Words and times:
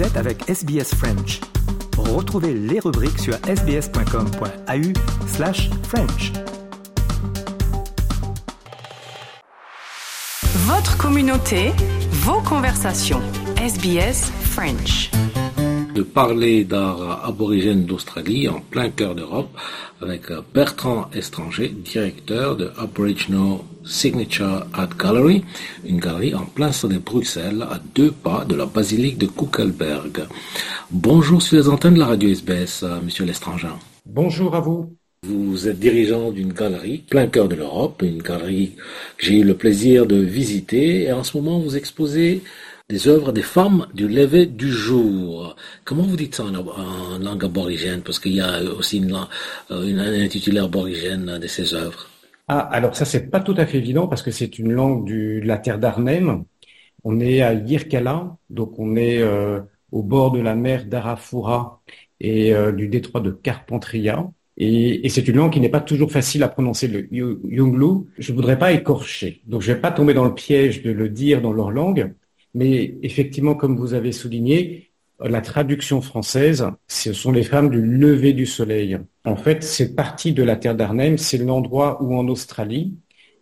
Vous 0.00 0.06
êtes 0.06 0.16
avec 0.16 0.48
SBS 0.48 0.94
French. 0.94 1.40
Retrouvez 1.98 2.54
les 2.54 2.80
rubriques 2.80 3.18
sur 3.18 3.34
sbs.com.au 3.34 4.92
slash 5.26 5.68
French. 5.82 6.32
Votre 10.64 10.96
communauté, 10.96 11.72
vos 12.12 12.40
conversations. 12.40 13.20
SBS 13.58 14.32
French. 14.40 15.10
De 15.94 16.02
parler 16.02 16.64
d'art 16.64 17.22
aborigène 17.26 17.84
d'Australie 17.84 18.48
en 18.48 18.60
plein 18.60 18.88
cœur 18.88 19.14
d'Europe 19.14 19.54
avec 20.00 20.22
Bertrand 20.54 21.10
Estranger, 21.14 21.68
directeur 21.68 22.56
de 22.56 22.70
Aboriginal 22.78 23.58
Signature 23.84 24.66
Art 24.72 24.96
Gallery, 24.96 25.44
une 25.84 26.00
galerie 26.00 26.34
en 26.34 26.44
plein 26.44 26.72
centre 26.72 26.94
de 26.94 26.98
Bruxelles, 26.98 27.62
à 27.70 27.80
deux 27.94 28.10
pas 28.10 28.44
de 28.44 28.54
la 28.54 28.66
basilique 28.66 29.18
de 29.18 29.26
Kuckelberg. 29.26 30.26
Bonjour 30.90 31.42
sur 31.42 31.56
les 31.56 31.68
antennes 31.68 31.94
de 31.94 32.00
la 32.00 32.06
radio 32.06 32.30
SBS, 32.30 32.82
euh, 32.82 33.00
monsieur 33.04 33.24
l'étranger. 33.24 33.68
Bonjour 34.06 34.54
à 34.54 34.60
vous. 34.60 34.96
Vous 35.26 35.68
êtes 35.68 35.78
dirigeant 35.78 36.30
d'une 36.30 36.54
galerie 36.54 36.98
plein 36.98 37.26
cœur 37.26 37.46
de 37.46 37.54
l'Europe, 37.54 38.02
une 38.02 38.22
galerie 38.22 38.76
que 39.18 39.26
j'ai 39.26 39.40
eu 39.40 39.44
le 39.44 39.54
plaisir 39.54 40.06
de 40.06 40.16
visiter 40.16 41.02
et 41.02 41.12
en 41.12 41.24
ce 41.24 41.36
moment 41.36 41.60
vous 41.60 41.76
exposez 41.76 42.42
des 42.90 43.06
œuvres 43.06 43.32
des 43.32 43.42
femmes 43.42 43.86
du 43.94 44.08
lever 44.08 44.46
du 44.46 44.68
jour. 44.68 45.54
Comment 45.84 46.02
vous 46.02 46.16
dites 46.16 46.34
ça 46.34 46.44
en, 46.44 47.18
langue 47.18 47.44
aborigène? 47.44 48.02
Parce 48.02 48.18
qu'il 48.18 48.34
y 48.34 48.40
a 48.40 48.60
aussi 48.78 48.98
une, 48.98 49.16
euh, 49.70 49.86
une, 49.86 50.00
un 50.00 50.12
intitulé 50.24 50.58
aborigène 50.58 51.38
de 51.38 51.46
ces 51.46 51.72
œuvres. 51.74 52.08
Ah, 52.48 52.58
alors 52.58 52.96
ça, 52.96 53.04
c'est 53.04 53.30
pas 53.30 53.40
tout 53.40 53.54
à 53.56 53.64
fait 53.64 53.78
évident 53.78 54.08
parce 54.08 54.22
que 54.22 54.32
c'est 54.32 54.58
une 54.58 54.72
langue 54.72 55.04
du, 55.04 55.40
de 55.40 55.46
la 55.46 55.58
terre 55.58 55.78
d'Arnhem. 55.78 56.44
On 57.04 57.20
est 57.20 57.42
à 57.42 57.54
Yirkala, 57.54 58.36
donc 58.50 58.78
on 58.78 58.96
est 58.96 59.22
euh, 59.22 59.60
au 59.92 60.02
bord 60.02 60.32
de 60.32 60.40
la 60.40 60.56
mer 60.56 60.84
d'Arafura 60.86 61.80
et 62.18 62.52
euh, 62.52 62.72
du 62.72 62.88
détroit 62.88 63.20
de 63.20 63.30
Carpentria. 63.30 64.28
Et, 64.56 65.06
et 65.06 65.08
c'est 65.08 65.26
une 65.28 65.36
langue 65.36 65.52
qui 65.52 65.60
n'est 65.60 65.70
pas 65.70 65.80
toujours 65.80 66.10
facile 66.10 66.42
à 66.42 66.48
prononcer, 66.48 66.88
le 66.88 67.08
Yunglu. 67.14 68.06
Je 68.18 68.32
voudrais 68.32 68.58
pas 68.58 68.72
écorcher, 68.72 69.42
donc 69.46 69.62
je 69.62 69.72
vais 69.72 69.80
pas 69.80 69.92
tomber 69.92 70.12
dans 70.12 70.24
le 70.24 70.34
piège 70.34 70.82
de 70.82 70.90
le 70.90 71.08
dire 71.08 71.40
dans 71.40 71.52
leur 71.52 71.70
langue. 71.70 72.12
Mais 72.54 72.94
effectivement, 73.02 73.54
comme 73.54 73.76
vous 73.76 73.94
avez 73.94 74.12
souligné, 74.12 74.90
la 75.22 75.40
traduction 75.40 76.00
française, 76.00 76.66
ce 76.88 77.12
sont 77.12 77.32
les 77.32 77.42
femmes 77.42 77.70
du 77.70 77.82
lever 77.82 78.32
du 78.32 78.46
soleil. 78.46 78.98
En 79.24 79.36
fait, 79.36 79.62
cette 79.62 79.94
partie 79.94 80.32
de 80.32 80.42
la 80.42 80.56
terre 80.56 80.74
d'Arnhem, 80.74 81.18
c'est 81.18 81.38
l'endroit 81.38 82.02
où 82.02 82.16
en 82.16 82.26
Australie, 82.28 82.94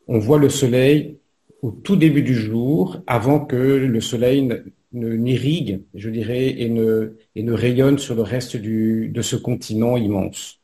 on 0.09 0.19
voit 0.19 0.39
le 0.39 0.49
soleil 0.49 1.19
au 1.63 1.71
tout 1.71 1.97
début 1.97 2.23
du 2.23 2.35
jour, 2.35 3.01
avant 3.07 3.45
que 3.45 3.57
le 3.57 4.01
soleil 4.01 4.49
n'irrigue, 4.93 5.83
je 5.95 6.11
dirais, 6.11 6.49
et 6.59 6.69
ne, 6.69 7.53
rayonne 7.53 7.99
sur 7.99 8.15
le 8.15 8.23
reste 8.23 8.57
de 8.57 9.23
ce 9.23 9.37
continent 9.37 9.97
immense. 9.97 10.61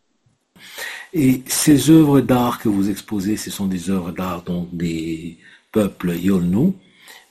Et 1.12 1.42
ces 1.46 1.90
œuvres 1.90 2.20
d'art 2.20 2.60
que 2.60 2.68
vous 2.68 2.90
exposez, 2.90 3.36
ce 3.36 3.50
sont 3.50 3.66
des 3.66 3.90
œuvres 3.90 4.12
d'art 4.12 4.44
des 4.72 5.36
peuples 5.72 6.16
Yolnu, 6.16 6.72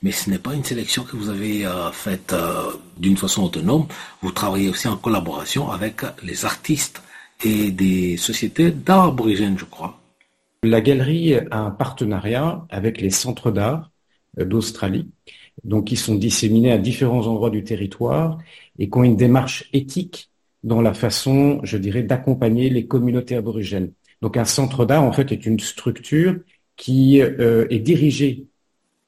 mais 0.04 0.12
ce 0.12 0.30
n'est 0.30 0.38
pas 0.38 0.54
une 0.54 0.66
sélection 0.66 1.04
que 1.06 1.16
vous 1.16 1.30
avez 1.30 1.66
euh, 1.66 1.92
faite 1.92 2.34
euh, 2.34 2.74
d'une 2.98 3.18
façon 3.18 3.44
autonome. 3.44 3.88
Vous 4.22 4.32
travaillez 4.32 4.70
aussi 4.70 4.88
en 4.88 4.98
collaboration 4.98 5.72
avec 5.72 6.02
les 6.22 6.46
artistes 6.46 7.02
et 7.44 7.72
des 7.72 8.18
sociétés 8.18 8.72
d'art 8.72 9.06
aborigènes, 9.06 9.58
je 9.58 9.66
crois. 9.66 10.00
La 10.64 10.82
galerie 10.82 11.36
a 11.36 11.60
un 11.60 11.72
partenariat 11.72 12.66
avec 12.70 13.02
les 13.02 13.10
centres 13.10 13.50
d'art 13.50 13.92
euh, 14.40 14.46
d'Australie, 14.46 15.10
donc 15.64 15.86
qui 15.86 15.96
sont 15.96 16.16
disséminés 16.16 16.74
à 16.74 16.78
différents 16.78 17.26
endroits 17.26 17.50
du 17.50 17.64
territoire 17.64 18.40
et 18.78 18.90
qui 18.90 18.98
ont 18.98 19.04
une 19.04 19.18
démarche 19.18 19.70
éthique 19.72 20.30
dans 20.64 20.82
la 20.82 20.94
façon, 20.94 21.62
je 21.64 21.78
dirais, 21.78 22.04
d'accompagner 22.04 22.70
les 22.70 22.88
communautés 22.88 23.38
aborigènes. 23.38 23.94
Donc 24.22 24.36
un 24.36 24.46
centre 24.46 24.86
d'art, 24.86 25.04
en 25.04 25.14
fait, 25.14 25.32
est 25.32 25.46
une 25.46 25.60
structure 25.60 26.36
qui 26.76 27.20
est 27.20 27.80
dirigée 27.80 28.48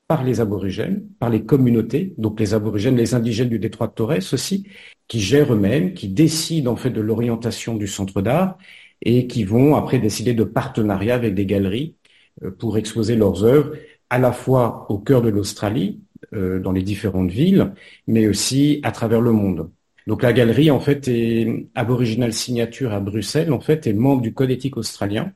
par 0.08 0.24
les 0.24 0.40
aborigènes, 0.42 1.08
par 1.20 1.30
les 1.30 1.46
communautés, 1.46 2.14
donc 2.18 2.40
les 2.40 2.54
aborigènes, 2.54 2.96
les 2.96 3.16
indigènes 3.16 3.50
du 3.50 3.60
détroit 3.60 3.88
de 3.88 3.94
Torres 3.94 4.34
aussi, 4.34 4.68
qui 5.08 5.20
gèrent 5.20 5.54
eux-mêmes, 5.54 5.94
qui 5.94 6.10
décident 6.10 6.72
en 6.72 6.76
fait 6.76 6.92
de 6.92 7.02
l'orientation 7.02 7.76
du 7.76 7.88
centre 7.88 8.22
d'art 8.22 8.58
et 9.02 9.28
qui 9.28 9.44
vont 9.44 9.76
après 9.76 10.00
décider 10.00 10.34
de 10.34 10.44
partenariats 10.44 11.16
avec 11.16 11.34
des 11.36 11.46
galeries 11.46 11.96
euh, 12.44 12.52
pour 12.52 12.78
exposer 12.78 13.16
leurs 13.16 13.44
œuvres 13.44 13.74
à 14.10 14.20
la 14.20 14.32
fois 14.32 14.86
au 14.90 15.00
cœur 15.00 15.22
de 15.22 15.30
l'Australie, 15.30 16.02
euh, 16.34 16.60
dans 16.60 16.72
les 16.72 16.84
différentes 16.84 17.32
villes, 17.32 17.74
mais 18.08 18.28
aussi 18.28 18.80
à 18.84 18.92
travers 18.92 19.22
le 19.22 19.32
monde. 19.32 19.72
Donc 20.08 20.24
la 20.24 20.34
galerie 20.34 20.72
en 20.72 20.80
fait 20.80 21.08
est 21.08 21.68
Aboriginal 21.76 22.34
Signature 22.34 22.94
à 22.94 23.00
Bruxelles, 23.00 23.52
en 23.52 23.60
fait 23.60 23.88
est 23.88 23.94
membre 23.94 24.22
du 24.22 24.34
Code 24.34 24.52
éthique 24.52 24.78
australien 24.78 25.34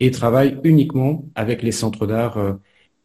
et 0.00 0.10
travaille 0.10 0.58
uniquement 0.64 1.28
avec 1.34 1.62
les 1.62 1.72
centres 1.72 2.06
d'art 2.06 2.38
euh, 2.38 2.54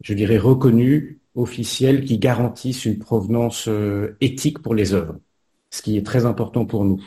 je 0.02 0.14
dirais, 0.14 0.38
reconnus, 0.38 1.16
officiels, 1.34 2.04
qui 2.04 2.18
garantissent 2.18 2.84
une 2.84 2.98
provenance 2.98 3.66
euh, 3.68 4.16
éthique 4.20 4.58
pour 4.60 4.74
les 4.74 4.92
œuvres, 4.92 5.16
ce 5.70 5.82
qui 5.82 5.96
est 5.96 6.06
très 6.06 6.26
important 6.26 6.66
pour 6.66 6.84
nous. 6.84 7.02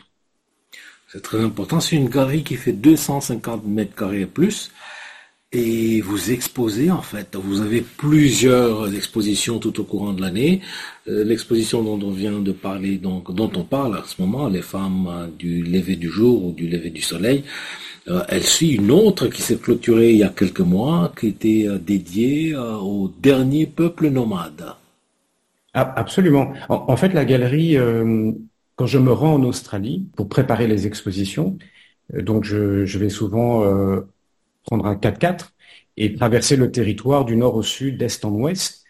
C'est 1.07 1.21
très 1.21 1.39
important. 1.41 1.79
C'est 1.79 1.95
une 1.95 2.09
galerie 2.09 2.43
qui 2.43 2.55
fait 2.55 2.73
250 2.73 3.65
mètres 3.65 3.95
carrés 3.95 4.21
et 4.21 4.25
plus. 4.25 4.71
Et 5.51 6.01
vous 6.01 6.31
exposez, 6.31 6.91
en 6.91 7.01
fait, 7.01 7.35
vous 7.35 7.61
avez 7.61 7.79
plusieurs 7.81 8.93
expositions 8.93 9.59
tout 9.59 9.79
au 9.79 9.83
courant 9.85 10.11
de 10.11 10.21
l'année. 10.21 10.61
Euh, 11.07 11.23
l'exposition 11.23 11.81
dont 11.83 12.05
on 12.05 12.11
vient 12.11 12.39
de 12.39 12.51
parler, 12.51 12.97
donc, 12.97 13.33
dont 13.33 13.51
on 13.55 13.63
parle 13.63 13.97
à 13.97 14.03
ce 14.05 14.21
moment, 14.21 14.49
les 14.49 14.61
femmes 14.61 15.31
du 15.37 15.63
lever 15.63 15.95
du 15.95 16.09
jour 16.09 16.43
ou 16.43 16.51
du 16.51 16.67
lever 16.67 16.89
du 16.89 17.01
soleil, 17.01 17.45
elle 18.07 18.43
suit 18.43 18.75
une 18.75 18.91
autre 18.91 19.27
qui 19.27 19.41
s'est 19.41 19.57
clôturée 19.57 20.11
il 20.11 20.19
y 20.19 20.23
a 20.23 20.29
quelques 20.29 20.59
mois, 20.59 21.11
qui 21.17 21.27
était 21.27 21.65
euh, 21.67 21.79
dédiée 21.79 22.53
euh, 22.53 22.75
au 22.77 23.11
dernier 23.19 23.65
peuple 23.65 24.09
nomade. 24.09 24.73
Ah, 25.73 25.93
absolument. 25.97 26.53
En, 26.69 26.95
fait, 26.95 27.09
la 27.09 27.25
galerie, 27.25 27.75
quand 28.77 28.85
je 28.85 28.97
me 28.97 29.11
rends 29.11 29.33
en 29.33 29.43
Australie 29.43 30.07
pour 30.15 30.29
préparer 30.29 30.67
les 30.67 30.87
expositions, 30.87 31.57
donc 32.13 32.45
je, 32.45 32.97
vais 32.97 33.09
souvent 33.09 33.59
prendre 34.63 34.85
un 34.85 34.95
4x4 34.95 35.49
et 35.97 36.13
traverser 36.13 36.55
le 36.55 36.71
territoire 36.71 37.25
du 37.25 37.35
nord 37.35 37.57
au 37.57 37.61
sud, 37.61 37.97
d'est 37.97 38.23
en 38.23 38.31
ouest. 38.31 38.85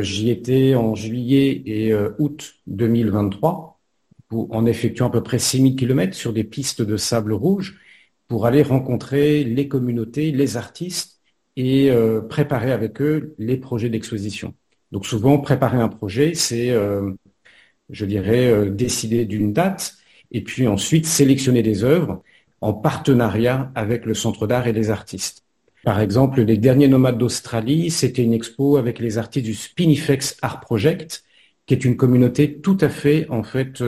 J'y 0.00 0.30
étais 0.30 0.74
en 0.74 0.94
juillet 0.94 1.62
et 1.66 1.94
août 2.18 2.54
2023 2.68 3.78
pour, 4.28 4.50
en 4.56 4.64
effectuant 4.64 5.08
à 5.08 5.10
peu 5.10 5.22
près 5.22 5.38
6000 5.38 5.76
km 5.76 6.16
sur 6.16 6.32
des 6.32 6.44
pistes 6.44 6.80
de 6.80 6.96
sable 6.96 7.34
rouge 7.34 7.78
pour 8.28 8.46
aller 8.46 8.62
rencontrer 8.62 9.42
les 9.42 9.68
communautés, 9.68 10.30
les 10.30 10.56
artistes 10.56 11.18
et 11.56 11.90
euh, 11.90 12.20
préparer 12.20 12.70
avec 12.70 13.00
eux 13.00 13.34
les 13.38 13.56
projets 13.56 13.88
d'exposition. 13.88 14.54
Donc 14.92 15.06
souvent, 15.06 15.38
préparer 15.38 15.78
un 15.78 15.88
projet, 15.88 16.34
c'est, 16.34 16.70
euh, 16.70 17.10
je 17.90 18.04
dirais, 18.04 18.46
euh, 18.46 18.70
décider 18.70 19.24
d'une 19.24 19.52
date 19.52 19.94
et 20.30 20.42
puis 20.42 20.68
ensuite 20.68 21.06
sélectionner 21.06 21.62
des 21.62 21.84
œuvres 21.84 22.22
en 22.60 22.74
partenariat 22.74 23.72
avec 23.74 24.04
le 24.04 24.14
centre 24.14 24.46
d'art 24.46 24.66
et 24.66 24.72
les 24.72 24.90
artistes. 24.90 25.44
Par 25.84 26.00
exemple, 26.00 26.42
les 26.42 26.58
derniers 26.58 26.88
nomades 26.88 27.18
d'Australie, 27.18 27.90
c'était 27.90 28.22
une 28.22 28.34
expo 28.34 28.76
avec 28.76 28.98
les 28.98 29.16
artistes 29.16 29.46
du 29.46 29.54
Spinifex 29.54 30.36
Art 30.42 30.60
Project, 30.60 31.24
qui 31.66 31.74
est 31.74 31.84
une 31.84 31.96
communauté 31.96 32.60
tout 32.60 32.76
à 32.80 32.88
fait, 32.88 33.26
en 33.30 33.42
fait, 33.42 33.82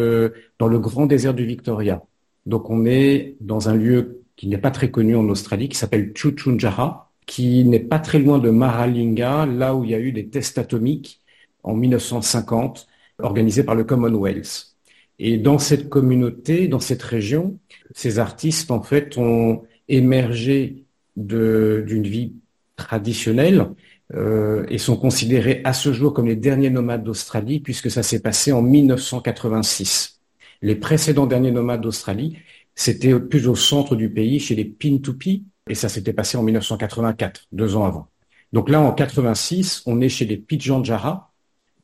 dans 0.58 0.68
le 0.68 0.78
grand 0.78 1.06
désert 1.06 1.34
du 1.34 1.44
Victoria. 1.44 2.02
Donc 2.46 2.70
on 2.70 2.86
est 2.86 3.36
dans 3.40 3.68
un 3.68 3.74
lieu 3.74 4.19
qui 4.40 4.48
n'est 4.48 4.56
pas 4.56 4.70
très 4.70 4.90
connu 4.90 5.16
en 5.16 5.28
Australie, 5.28 5.68
qui 5.68 5.76
s'appelle 5.76 6.12
Chuchunjara, 6.14 7.12
qui 7.26 7.62
n'est 7.64 7.78
pas 7.78 7.98
très 7.98 8.18
loin 8.18 8.38
de 8.38 8.48
Maralinga, 8.48 9.44
là 9.44 9.74
où 9.74 9.84
il 9.84 9.90
y 9.90 9.94
a 9.94 10.00
eu 10.00 10.12
des 10.12 10.28
tests 10.28 10.56
atomiques 10.56 11.20
en 11.62 11.74
1950 11.74 12.86
organisés 13.18 13.64
par 13.64 13.74
le 13.74 13.84
Commonwealth. 13.84 14.76
Et 15.18 15.36
dans 15.36 15.58
cette 15.58 15.90
communauté, 15.90 16.68
dans 16.68 16.80
cette 16.80 17.02
région, 17.02 17.58
ces 17.94 18.18
artistes, 18.18 18.70
en 18.70 18.80
fait, 18.80 19.18
ont 19.18 19.64
émergé 19.88 20.86
d'une 21.16 22.04
vie 22.04 22.32
traditionnelle 22.76 23.68
euh, 24.14 24.64
et 24.70 24.78
sont 24.78 24.96
considérés 24.96 25.60
à 25.64 25.74
ce 25.74 25.92
jour 25.92 26.14
comme 26.14 26.28
les 26.28 26.36
derniers 26.36 26.70
nomades 26.70 27.04
d'Australie, 27.04 27.60
puisque 27.60 27.90
ça 27.90 28.02
s'est 28.02 28.22
passé 28.22 28.52
en 28.52 28.62
1986. 28.62 30.18
Les 30.62 30.76
précédents 30.76 31.26
derniers 31.26 31.52
nomades 31.52 31.82
d'Australie 31.82 32.38
c'était 32.80 33.20
plus 33.20 33.46
au 33.46 33.54
centre 33.54 33.94
du 33.94 34.08
pays, 34.08 34.40
chez 34.40 34.54
les 34.54 34.64
Pintupi, 34.64 35.44
et 35.68 35.74
ça 35.74 35.90
s'était 35.90 36.14
passé 36.14 36.38
en 36.38 36.42
1984, 36.42 37.48
deux 37.52 37.76
ans 37.76 37.84
avant. 37.84 38.08
Donc 38.54 38.70
là, 38.70 38.80
en 38.80 38.90
86, 38.92 39.82
on 39.84 40.00
est 40.00 40.08
chez 40.08 40.24
les 40.24 40.38
Pidjanjara, 40.38 41.30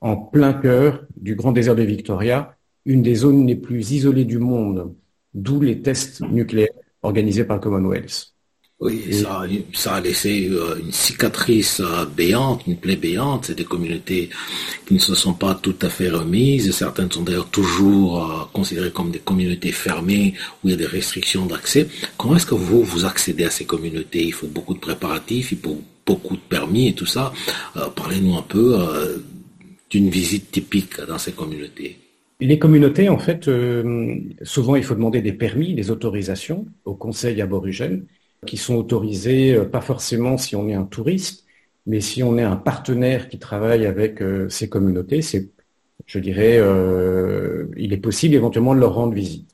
en 0.01 0.17
plein 0.17 0.55
cœur 0.55 1.05
du 1.19 1.35
grand 1.35 1.53
désert 1.53 1.77
de 1.77 1.83
Victoria, 1.83 2.57
une 2.87 3.03
des 3.03 3.15
zones 3.15 3.47
les 3.47 3.57
plus 3.57 3.93
isolées 3.93 4.25
du 4.25 4.39
monde, 4.39 4.95
d'où 5.35 5.61
les 5.61 5.83
tests 5.83 6.23
nucléaires 6.23 6.73
organisés 7.03 7.45
par 7.45 7.59
le 7.59 7.63
Commonwealth. 7.63 8.33
Oui, 8.79 9.11
ça, 9.11 9.43
ça 9.73 9.95
a 9.95 10.01
laissé 10.03 10.51
euh, 10.51 10.79
une 10.79 10.93
cicatrice 10.93 11.81
euh, 11.81 12.05
béante, 12.05 12.67
une 12.67 12.77
plaie 12.77 12.97
béante. 12.97 13.47
C'est 13.47 13.55
des 13.55 13.65
communautés 13.65 14.29
qui 14.87 14.93
ne 14.93 14.99
se 14.99 15.15
sont 15.15 15.33
pas 15.33 15.55
tout 15.55 15.77
à 15.81 15.89
fait 15.89 16.11
remises. 16.11 16.71
Certaines 16.73 17.11
sont 17.11 17.23
d'ailleurs 17.23 17.49
toujours 17.49 18.31
euh, 18.31 18.45
considérées 18.53 18.91
comme 18.91 19.11
des 19.11 19.19
communautés 19.19 19.73
fermées 19.73 20.35
où 20.63 20.69
il 20.69 20.73
y 20.73 20.75
a 20.75 20.77
des 20.77 20.85
restrictions 20.85 21.47
d'accès. 21.47 21.89
Comment 22.19 22.37
est-ce 22.37 22.45
que 22.45 22.55
vous, 22.55 22.83
vous 22.83 23.07
accédez 23.07 23.45
à 23.45 23.51
ces 23.51 23.65
communautés? 23.65 24.25
Il 24.25 24.35
faut 24.35 24.47
beaucoup 24.47 24.75
de 24.75 24.79
préparatifs, 24.79 25.53
il 25.53 25.59
faut 25.59 25.81
beaucoup 26.05 26.37
de 26.37 26.43
permis 26.43 26.89
et 26.89 26.93
tout 26.93 27.07
ça. 27.07 27.33
Parlez-nous 27.97 28.37
un 28.37 28.43
peu 28.43 28.77
d'une 29.91 30.09
visite 30.09 30.53
typique 30.53 31.01
dans 31.01 31.19
ces 31.19 31.33
communautés. 31.33 31.99
Les 32.39 32.61
communautés, 32.61 33.09
en 33.09 33.19
fait, 33.19 33.51
souvent 34.43 34.77
il 34.77 34.85
faut 34.85 34.95
demander 34.95 35.21
des 35.21 35.33
permis, 35.33 35.75
des 35.75 35.91
autorisations 35.91 36.67
au 36.85 36.95
conseil 36.95 37.41
aborigène 37.41 38.07
qui 38.47 38.57
sont 38.57 38.77
autorisés, 38.77 39.55
euh, 39.55 39.65
pas 39.65 39.81
forcément 39.81 40.37
si 40.37 40.57
on 40.57 40.69
est 40.69 40.75
un 40.75 40.85
touriste, 40.85 41.45
mais 41.87 42.01
si 42.01 42.23
on 42.23 42.37
est 42.39 42.43
un 42.43 42.57
partenaire 42.57 43.29
qui 43.29 43.39
travaille 43.39 43.87
avec 43.87 44.21
euh, 44.23 44.49
ces 44.49 44.69
communautés, 44.69 45.23
c'est, 45.23 45.51
je 46.07 46.19
dirais, 46.19 46.59
euh, 46.59 47.67
il 47.77 47.93
est 47.93 47.99
possible 47.99 48.35
éventuellement 48.35 48.75
de 48.75 48.81
leur 48.81 48.95
rendre 48.95 49.15
visite. 49.15 49.49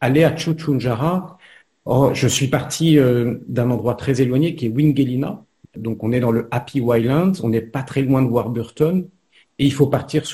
Aller 0.00 0.24
à 0.24 0.36
Chuchunjara, 0.36 1.38
oh, 1.84 2.10
je 2.14 2.28
suis 2.28 2.48
parti 2.48 2.98
d'un 3.46 3.70
endroit 3.70 3.94
très 3.94 4.20
éloigné 4.20 4.56
qui 4.56 4.66
est 4.66 4.68
Wingelina, 4.68 5.44
donc 5.76 6.02
on 6.02 6.12
est 6.12 6.20
dans 6.20 6.32
le 6.32 6.48
Happy 6.50 6.80
Wildlands, 6.80 7.32
on 7.42 7.48
n'est 7.48 7.60
pas 7.60 7.82
très 7.82 8.02
loin 8.02 8.22
de 8.22 8.28
Warburton, 8.28 9.08
et 9.58 9.64
il 9.64 9.72
faut 9.72 9.86
partir 9.86 10.24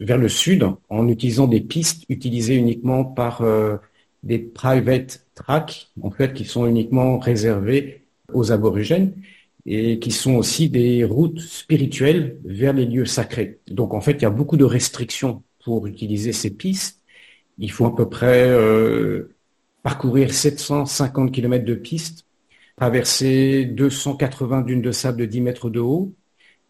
vers 0.00 0.18
le 0.18 0.28
sud 0.28 0.66
en 0.88 1.08
utilisant 1.08 1.46
des 1.46 1.60
pistes 1.60 2.04
utilisées 2.08 2.56
uniquement 2.56 3.04
par 3.04 3.42
des 4.22 4.38
private 4.38 5.26
tracks, 5.34 5.90
en 6.02 6.10
fait, 6.10 6.34
qui 6.34 6.44
sont 6.44 6.66
uniquement 6.66 7.18
réservés 7.18 8.04
aux 8.32 8.52
aborigènes 8.52 9.14
et 9.66 9.98
qui 9.98 10.10
sont 10.10 10.34
aussi 10.34 10.68
des 10.70 11.04
routes 11.04 11.40
spirituelles 11.40 12.38
vers 12.44 12.72
les 12.72 12.86
lieux 12.86 13.06
sacrés. 13.06 13.60
Donc, 13.68 13.94
en 13.94 14.00
fait, 14.00 14.12
il 14.12 14.22
y 14.22 14.26
a 14.26 14.30
beaucoup 14.30 14.56
de 14.56 14.64
restrictions 14.64 15.42
pour 15.64 15.86
utiliser 15.86 16.32
ces 16.32 16.50
pistes. 16.50 17.02
Il 17.58 17.70
faut 17.70 17.86
à 17.86 17.94
peu 17.94 18.08
près 18.08 18.48
euh, 18.48 19.36
parcourir 19.82 20.32
750 20.32 21.32
km 21.32 21.64
de 21.64 21.74
pistes, 21.74 22.26
traverser 22.76 23.66
280 23.66 24.62
dunes 24.62 24.82
de 24.82 24.92
sable 24.92 25.18
de 25.20 25.26
10 25.26 25.40
mètres 25.42 25.70
de 25.70 25.80
haut, 25.80 26.14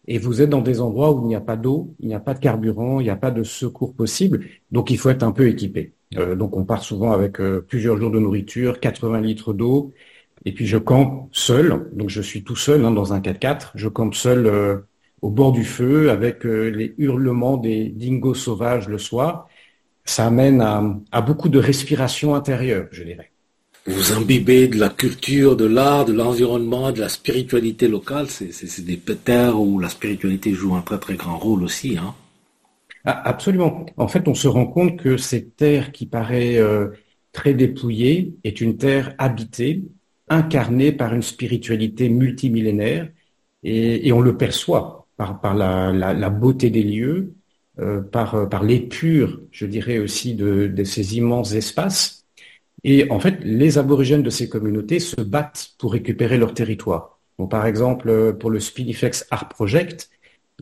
et 0.07 0.17
vous 0.17 0.41
êtes 0.41 0.49
dans 0.49 0.61
des 0.61 0.81
endroits 0.81 1.11
où 1.11 1.21
il 1.23 1.27
n'y 1.27 1.35
a 1.35 1.41
pas 1.41 1.55
d'eau, 1.55 1.95
il 1.99 2.07
n'y 2.07 2.13
a 2.15 2.19
pas 2.19 2.33
de 2.33 2.39
carburant, 2.39 2.99
il 2.99 3.03
n'y 3.03 3.09
a 3.09 3.15
pas 3.15 3.31
de 3.31 3.43
secours 3.43 3.95
possible, 3.95 4.45
donc 4.71 4.89
il 4.89 4.97
faut 4.97 5.09
être 5.09 5.23
un 5.23 5.31
peu 5.31 5.47
équipé. 5.47 5.93
Euh, 6.17 6.35
donc 6.35 6.57
on 6.57 6.65
part 6.65 6.83
souvent 6.83 7.11
avec 7.11 7.39
euh, 7.39 7.61
plusieurs 7.67 7.97
jours 7.97 8.11
de 8.11 8.19
nourriture, 8.19 8.79
80 8.79 9.21
litres 9.21 9.53
d'eau, 9.53 9.93
et 10.45 10.53
puis 10.53 10.65
je 10.65 10.77
campe 10.77 11.29
seul, 11.31 11.89
donc 11.93 12.09
je 12.09 12.21
suis 12.21 12.43
tout 12.43 12.55
seul 12.55 12.83
hein, 12.85 12.91
dans 12.91 13.13
un 13.13 13.19
4x4, 13.21 13.71
je 13.75 13.87
campe 13.87 14.15
seul 14.15 14.47
euh, 14.47 14.77
au 15.21 15.29
bord 15.29 15.51
du 15.51 15.63
feu 15.63 16.09
avec 16.09 16.43
les 16.45 16.95
hurlements 16.97 17.57
des 17.57 17.89
dingos 17.89 18.33
sauvages 18.33 18.87
le 18.89 18.97
soir. 18.97 19.47
Ça 20.03 20.25
amène 20.27 20.61
à, 20.61 21.21
beaucoup 21.21 21.49
de 21.49 21.59
respiration 21.59 22.33
intérieure, 22.33 22.87
je 22.91 23.03
dirais. 23.03 23.30
Vous 23.87 24.13
imbibez 24.13 24.67
de 24.67 24.77
la 24.77 24.89
culture, 24.89 25.55
de 25.55 25.65
l'art, 25.65 26.05
de 26.05 26.13
l'environnement, 26.13 26.91
de 26.91 26.99
la 26.99 27.09
spiritualité 27.09 27.87
locale. 27.87 28.27
C'est 28.27 28.85
des 28.85 28.97
terres 28.97 29.59
où 29.59 29.79
la 29.79 29.89
spiritualité 29.89 30.53
joue 30.53 30.75
un 30.75 30.81
très 30.81 30.99
très 30.99 31.15
grand 31.15 31.39
rôle 31.39 31.63
aussi. 31.63 31.97
Hein. 31.97 32.13
Ah, 33.05 33.27
absolument. 33.27 33.85
En 33.97 34.07
fait, 34.07 34.27
on 34.27 34.35
se 34.35 34.47
rend 34.47 34.67
compte 34.67 34.97
que 34.97 35.17
cette 35.17 35.55
terre 35.55 35.91
qui 35.91 36.05
paraît 36.05 36.57
euh, 36.57 36.89
très 37.31 37.53
dépouillée 37.53 38.35
est 38.43 38.61
une 38.61 38.77
terre 38.77 39.15
habitée, 39.17 39.83
incarnée 40.29 40.91
par 40.91 41.13
une 41.15 41.23
spiritualité 41.23 42.09
multimillénaire, 42.09 43.09
et, 43.63 44.11
on 44.11 44.21
le 44.21 44.37
perçoit 44.37 45.07
par, 45.17 45.55
la, 45.55 46.29
beauté 46.29 46.69
des 46.69 46.83
lieux, 46.83 47.35
euh, 47.79 48.01
par 48.01 48.63
l'épure, 48.63 49.39
je 49.51 49.65
dirais 49.65 49.99
aussi, 49.99 50.35
de, 50.35 50.83
ces 50.83 51.17
immenses 51.17 51.53
espaces. 51.53 52.20
Et 52.83 53.09
en 53.11 53.19
fait, 53.19 53.37
les 53.43 53.77
aborigènes 53.77 54.23
de 54.23 54.29
ces 54.29 54.49
communautés 54.49 54.99
se 54.99 55.21
battent 55.21 55.73
pour 55.77 55.93
récupérer 55.93 56.37
leur 56.37 56.53
territoire. 56.53 57.19
par 57.49 57.65
exemple, 57.65 58.35
pour 58.39 58.51
le 58.51 58.59
Speedifex 58.59 59.27
Art 59.31 59.49
Project, 59.49 60.09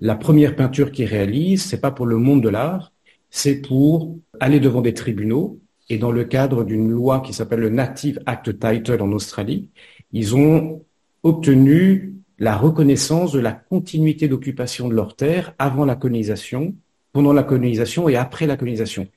la 0.02 0.16
première 0.16 0.56
peinture 0.56 0.92
qu'ils 0.92 1.08
réalisent, 1.08 1.64
c'est 1.64 1.82
pas 1.82 1.92
pour 1.92 2.06
le 2.06 2.18
monde 2.18 2.42
de 2.42 2.50
l'art, 2.50 2.94
c'est 3.30 3.56
pour 3.62 4.18
aller 4.40 4.60
devant 4.60 4.82
des 4.82 4.94
tribunaux 4.94 5.60
et 5.90 5.98
dans 5.98 6.12
le 6.12 6.24
cadre 6.24 6.64
d'une 6.64 6.90
loi 6.90 7.22
qui 7.22 7.34
s'appelle 7.34 7.60
le 7.60 7.70
Native 7.70 8.20
Act 8.26 8.60
Title 8.60 9.02
en 9.02 9.12
Australie, 9.12 9.70
ils 10.12 10.36
ont 10.36 10.84
obtenu 11.24 12.14
la 12.38 12.56
reconnaissance 12.56 13.34
de 13.34 13.40
la 13.40 13.52
continuité 13.52 14.28
d'occupation 14.28 14.88
de 14.88 14.94
leurs 14.94 15.16
terres 15.16 15.54
avant 15.58 15.86
la 15.86 15.96
colonisation, 15.96 16.76
pendant 17.12 17.34
la 17.34 17.44
colonisation 17.44 18.08
et 18.08 18.16
après 18.16 18.48
la 18.48 18.56
colonisation. 18.56 19.08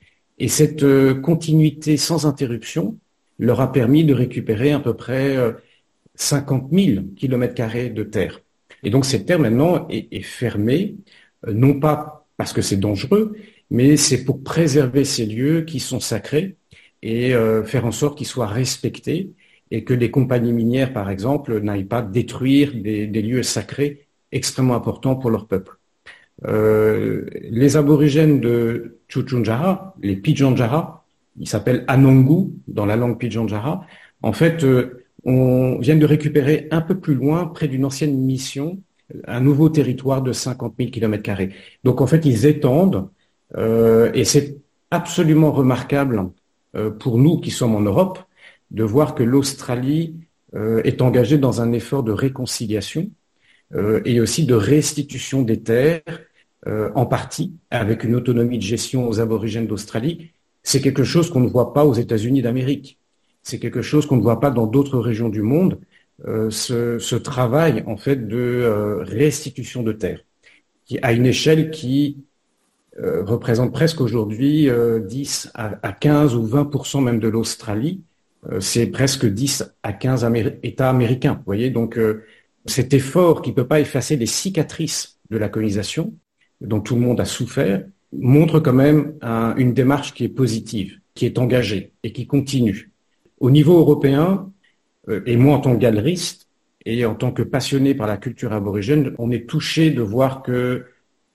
Et 0.43 0.49
cette 0.49 0.83
euh, 0.83 1.15
continuité 1.15 1.95
sans 1.95 2.25
interruption 2.25 2.99
leur 3.39 3.61
a 3.61 3.71
permis 3.71 4.03
de 4.03 4.13
récupérer 4.13 4.73
à 4.73 4.79
peu 4.81 4.93
près 4.93 5.37
50 6.15 6.69
000 6.69 7.05
kilomètres 7.15 7.53
carrés 7.53 7.89
de 7.89 8.03
terre. 8.03 8.41
Et 8.83 8.89
donc 8.89 9.05
cette 9.05 9.25
terre 9.25 9.39
maintenant 9.39 9.87
est, 9.89 10.21
fermée, 10.21 10.97
euh, 11.47 11.53
non 11.53 11.79
pas 11.79 12.27
parce 12.35 12.51
que 12.51 12.61
c'est 12.61 12.75
dangereux, 12.75 13.37
mais 13.71 13.95
c'est 13.95 14.25
pour 14.25 14.43
préserver 14.43 15.05
ces 15.05 15.25
lieux 15.25 15.61
qui 15.61 15.79
sont 15.79 16.01
sacrés 16.01 16.57
et 17.01 17.33
euh, 17.33 17.63
faire 17.63 17.85
en 17.85 17.93
sorte 17.93 18.17
qu'ils 18.17 18.27
soient 18.27 18.47
respectés 18.47 19.31
et 19.71 19.85
que 19.85 19.93
les 19.93 20.11
compagnies 20.11 20.51
minières, 20.51 20.91
par 20.91 21.09
exemple, 21.09 21.61
n'aillent 21.61 21.85
pas 21.85 22.01
détruire 22.01 22.73
des, 22.75 23.07
lieux 23.07 23.43
sacrés 23.43 24.07
extrêmement 24.33 24.75
importants 24.75 25.15
pour 25.15 25.29
leur 25.29 25.47
peuple. 25.47 25.79
Euh, 26.45 27.25
les 27.49 27.77
aborigènes 27.77 28.39
de 28.39 28.99
Chuchunjara, 29.07 29.95
les 30.01 30.15
Pijanjara, 30.15 31.05
ils 31.39 31.47
s'appellent 31.47 31.83
Anongu 31.87 32.51
dans 32.67 32.85
la 32.85 32.95
langue 32.95 33.17
Pijanjara, 33.17 33.85
en 34.21 34.33
fait, 34.33 34.65
on 35.25 35.79
vient 35.79 35.95
de 35.95 36.05
récupérer 36.05 36.67
un 36.71 36.81
peu 36.81 36.99
plus 36.99 37.15
loin, 37.15 37.47
près 37.47 37.67
d'une 37.67 37.85
ancienne 37.85 38.17
mission, 38.17 38.79
un 39.27 39.39
nouveau 39.39 39.69
territoire 39.69 40.21
de 40.21 40.31
50 40.31 40.75
000 40.77 40.91
km. 40.91 41.31
Donc 41.83 42.01
en 42.01 42.07
fait, 42.07 42.25
ils 42.25 42.45
étendent, 42.45 43.09
euh, 43.57 44.11
et 44.13 44.25
c'est 44.25 44.57
absolument 44.91 45.51
remarquable 45.51 46.29
euh, 46.75 46.89
pour 46.89 47.17
nous 47.17 47.39
qui 47.39 47.51
sommes 47.51 47.75
en 47.75 47.81
Europe 47.81 48.19
de 48.71 48.83
voir 48.83 49.15
que 49.15 49.23
l'Australie 49.23 50.15
euh, 50.55 50.81
est 50.83 51.01
engagée 51.01 51.37
dans 51.37 51.61
un 51.61 51.71
effort 51.71 52.03
de 52.03 52.11
réconciliation 52.11 53.09
et 54.05 54.19
aussi 54.21 54.45
de 54.45 54.53
restitution 54.53 55.41
des 55.41 55.61
terres, 55.61 56.01
en 56.67 57.05
partie 57.05 57.53
avec 57.71 58.03
une 58.03 58.15
autonomie 58.15 58.57
de 58.57 58.63
gestion 58.63 59.07
aux 59.07 59.19
aborigènes 59.19 59.67
d'Australie. 59.67 60.31
C'est 60.61 60.79
quelque 60.79 61.03
chose 61.03 61.29
qu'on 61.29 61.39
ne 61.39 61.49
voit 61.49 61.73
pas 61.73 61.85
aux 61.85 61.93
États-Unis 61.93 62.41
d'Amérique. 62.41 62.99
C'est 63.41 63.59
quelque 63.59 63.81
chose 63.81 64.05
qu'on 64.05 64.15
ne 64.15 64.21
voit 64.21 64.39
pas 64.39 64.51
dans 64.51 64.67
d'autres 64.67 64.99
régions 64.99 65.29
du 65.29 65.41
monde. 65.41 65.79
Euh, 66.25 66.49
ce, 66.51 67.15
travail 67.15 67.83
en 67.87 67.97
fait 67.97 68.27
de 68.27 68.37
euh, 68.37 69.03
restitution 69.03 69.83
de 69.83 69.91
terre, 69.91 70.19
qui 70.85 70.99
à 71.01 71.11
une 71.11 71.25
échelle 71.25 71.71
qui 71.71 72.23
euh, 72.99 73.23
représente 73.23 73.73
presque 73.73 73.99
aujourd'hui 73.99 74.69
10 75.05 75.51
à, 75.55 75.91
15 75.91 76.35
ou 76.35 76.47
20% 76.47 77.03
même 77.03 77.19
de 77.19 77.27
l'Australie. 77.27 78.01
c'est 78.59 78.87
presque 78.87 79.25
10 79.25 79.73
à 79.81 79.91
15 79.91 80.25
États 80.61 80.89
américains. 80.89 81.33
Vous 81.33 81.45
voyez, 81.45 81.71
donc 81.71 81.99
cet 82.65 82.93
effort 82.93 83.41
qui 83.41 83.49
ne 83.51 83.55
peut 83.55 83.67
pas 83.67 83.79
effacer 83.79 84.15
les 84.15 84.25
cicatrices 84.25 85.19
de 85.29 85.37
la 85.37 85.49
colonisation, 85.49 86.13
dont 86.61 86.79
tout 86.79 86.95
le 86.95 87.01
monde 87.01 87.19
a 87.19 87.25
souffert, 87.25 87.83
montre 88.11 88.59
quand 88.59 88.73
même 88.73 89.17
une 89.57 89.73
démarche 89.73 90.13
qui 90.13 90.23
est 90.23 90.29
positive, 90.29 90.99
qui 91.15 91.25
est 91.25 91.37
engagée 91.37 91.93
et 92.03 92.11
qui 92.13 92.27
continue. 92.27 92.91
Au 93.39 93.51
niveau 93.51 93.77
européen, 93.77 94.51
euh, 95.09 95.21
et 95.25 95.35
moi 95.35 95.57
en 95.57 95.59
tant 95.59 95.73
que 95.73 95.79
galeriste 95.79 96.47
et 96.85 97.05
en 97.05 97.15
tant 97.15 97.31
que 97.31 97.43
passionné 97.43 97.93
par 97.95 98.07
la 98.07 98.17
culture 98.17 98.53
aborigène, 98.53 99.13
on 99.17 99.31
est 99.31 99.47
touché 99.49 99.91
de 99.91 100.01
voir 100.01 100.43
que 100.43 100.85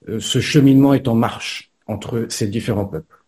euh, 0.07 0.19
ce 0.19 0.39
cheminement 0.39 0.93
est 0.93 1.07
en 1.07 1.15
marche 1.15 1.71
entre 1.87 2.25
ces 2.29 2.47
différents 2.47 2.85
peuples. 2.85 3.18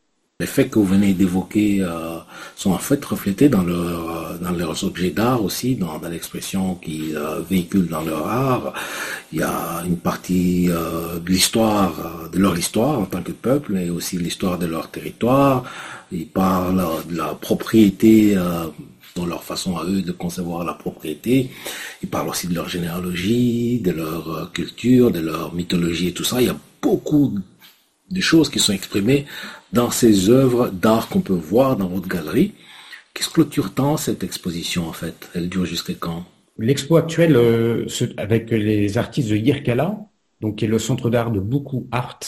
Les 0.41 0.48
faits 0.48 0.71
que 0.71 0.79
vous 0.79 0.86
venez 0.86 1.13
d'évoquer 1.13 1.81
euh, 1.81 2.17
sont 2.55 2.71
en 2.71 2.79
fait 2.79 3.03
reflétés 3.05 3.48
dans, 3.48 3.62
leur, 3.62 4.39
dans 4.39 4.51
leurs 4.51 4.83
objets 4.83 5.12
d'art 5.12 5.43
aussi, 5.43 5.75
dans, 5.75 6.01
l'expression 6.10 6.75
qu'ils 6.75 7.17
véhiculent 7.48 7.88
dans 7.88 8.01
leur 8.01 8.27
art. 8.27 8.74
Il 9.31 9.39
y 9.39 9.43
a 9.43 9.83
une 9.86 9.98
partie 9.98 10.67
de 10.67 11.29
l'histoire, 11.29 11.93
de 12.33 12.39
leur 12.39 12.57
histoire 12.57 13.00
en 13.00 13.05
tant 13.05 13.21
que 13.21 13.31
peuple, 13.31 13.74
mais 13.74 13.89
aussi 13.91 14.17
l'histoire 14.17 14.57
de 14.57 14.65
leur 14.65 14.89
territoire. 14.89 15.63
Ils 16.12 16.27
parlent 16.27 16.88
de 17.07 17.15
la 17.17 17.36
propriété 17.36 18.36
dans 19.15 19.25
leur 19.25 19.43
façon 19.43 19.77
à 19.77 19.86
eux 19.86 20.01
de 20.01 20.12
concevoir 20.12 20.63
la 20.63 20.74
propriété. 20.74 21.51
Ils 22.01 22.10
parlent 22.10 22.29
aussi 22.29 22.48
de 22.48 22.55
leur 22.55 22.69
généalogie, 22.69 23.79
de 23.79 23.91
leur 23.91 24.29
euh, 24.29 24.45
culture, 24.53 25.12
de 25.12 25.19
leur 25.19 25.53
mythologie 25.53 26.07
et 26.07 26.13
tout 26.13 26.24
ça. 26.24 26.41
Il 26.41 26.48
y 26.48 26.50
a 26.50 26.57
beaucoup 26.81 27.38
de 28.10 28.21
choses 28.21 28.50
qui 28.50 28.60
sont 28.60 28.74
exprimées 28.74 29.25
dans 29.73 29.91
ces 29.91 30.29
œuvres 30.29 30.69
d'art 30.69 31.09
qu'on 31.09 31.21
peut 31.21 31.33
voir 31.33 31.77
dans 31.77 31.87
votre 31.87 32.07
galerie. 32.07 32.53
Qu'est-ce 33.13 33.29
clôture 33.29 33.73
tant 33.73 33.97
cette 33.97 34.23
exposition 34.23 34.87
en 34.87 34.93
fait? 34.93 35.29
Elle 35.33 35.49
dure 35.49 35.65
jusqu'à 35.65 35.93
quand? 35.93 36.25
L'expo 36.57 36.97
actuelle 36.97 37.35
euh, 37.35 37.85
avec 38.17 38.51
les 38.51 38.97
artistes 38.97 39.29
de 39.29 39.35
Yirkala, 39.35 39.97
donc 40.41 40.57
qui 40.57 40.65
est 40.65 40.67
le 40.67 40.79
centre 40.79 41.09
d'art 41.09 41.31
de 41.31 41.39
beaucoup 41.39 41.87
Art, 41.91 42.19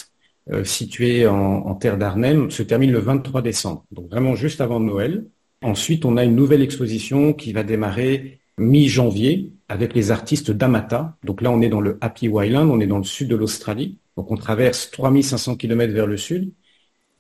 euh, 0.52 0.64
situé 0.64 1.26
en, 1.26 1.74
terre 1.76 1.98
d'Arnhem, 1.98 2.52
se 2.52 2.64
termine 2.64 2.92
le 2.92 3.00
23 3.00 3.42
décembre, 3.42 3.86
donc 3.92 4.10
vraiment 4.10 4.36
juste 4.36 4.60
avant 4.60 4.80
Noël. 4.80 5.26
Ensuite, 5.62 6.04
on 6.04 6.18
a 6.18 6.24
une 6.26 6.36
nouvelle 6.36 6.62
exposition 6.62 7.32
qui 7.34 7.54
va 7.54 7.64
démarrer 7.64 8.40
mi-janvier 8.58 9.52
avec 9.70 9.96
les 9.96 10.12
artistes 10.12 10.52
d'Amata. 10.52 11.18
Donc 11.24 11.42
là, 11.42 11.52
on 11.52 11.62
est 11.62 11.70
dans 11.70 11.80
le 11.80 11.98
Happy 12.02 12.28
Wildland, 12.28 12.70
on 12.70 12.82
est 12.82 12.88
dans 12.88 12.98
le 12.98 13.06
sud 13.06 13.30
de 13.30 13.36
l'Australie. 13.36 13.98
Donc 14.18 14.30
on 14.30 14.36
traverse 14.36 14.92
3500 14.92 15.56
km 15.56 15.94
vers 15.94 16.08
le 16.08 16.18
sud. 16.18 16.52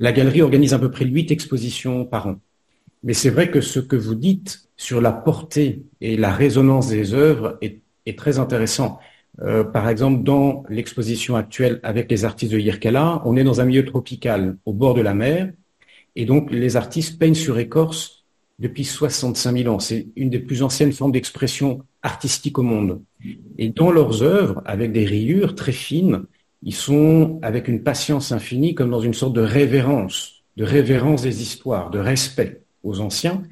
La 0.03 0.11
galerie 0.11 0.41
organise 0.41 0.73
à 0.73 0.79
peu 0.79 0.91
près 0.91 1.05
huit 1.05 1.31
expositions 1.31 2.03
par 2.03 2.27
an. 2.27 2.35
Mais 3.03 3.13
c'est 3.13 3.29
vrai 3.29 3.49
que 3.49 3.61
ce 3.61 3.79
que 3.79 3.95
vous 3.95 4.15
dites 4.15 4.67
sur 4.75 4.99
la 4.99 5.13
portée 5.13 5.83
et 6.01 6.17
la 6.17 6.33
résonance 6.33 6.89
des 6.89 7.13
œuvres 7.13 7.57
est, 7.61 7.79
très 8.17 8.37
intéressant. 8.37 8.99
Euh, 9.43 9.63
par 9.63 9.87
exemple, 9.87 10.23
dans 10.23 10.65
l'exposition 10.67 11.37
actuelle 11.37 11.79
avec 11.83 12.11
les 12.11 12.25
artistes 12.25 12.51
de 12.51 12.59
Yirkala, 12.59 13.21
on 13.23 13.37
est 13.37 13.45
dans 13.45 13.61
un 13.61 13.63
milieu 13.63 13.85
tropical, 13.85 14.57
au 14.65 14.73
bord 14.73 14.93
de 14.93 14.99
la 14.99 15.13
mer, 15.13 15.53
et 16.17 16.25
donc 16.25 16.51
les 16.51 16.75
artistes 16.75 17.17
peignent 17.17 17.33
sur 17.33 17.57
écorce 17.57 18.25
depuis 18.59 18.83
65 18.83 19.57
000 19.57 19.73
ans. 19.73 19.79
C'est 19.79 20.07
une 20.17 20.29
des 20.29 20.39
plus 20.39 20.63
anciennes 20.63 20.91
formes 20.91 21.13
d'expression 21.13 21.81
artistique 22.01 22.59
au 22.59 22.63
monde. 22.63 23.01
Et 23.57 23.69
dans 23.69 23.89
leurs 23.89 24.21
œuvres, 24.21 24.61
avec 24.65 24.91
des 24.91 25.05
rayures 25.05 25.55
très 25.55 25.71
fines, 25.71 26.25
ils 26.65 26.75
sont 26.75 27.39
avec 27.41 27.67
une 27.67 27.83
patience 27.83 28.31
infinie, 28.31 28.73
comme 28.73 28.89
dans 28.89 29.01
une 29.01 29.13
sorte 29.13 29.33
de 29.33 29.41
révérence, 29.41 30.43
de 30.55 30.63
révérence 30.63 31.23
des 31.23 31.41
histoires, 31.41 31.89
de 31.89 31.99
respect 31.99 32.61
aux 32.83 33.01
anciens. 33.01 33.43